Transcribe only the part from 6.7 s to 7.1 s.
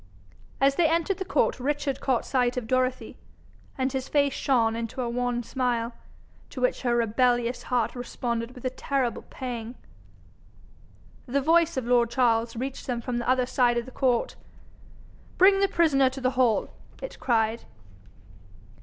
her